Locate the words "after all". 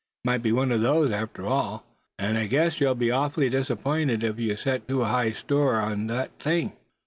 1.15-1.83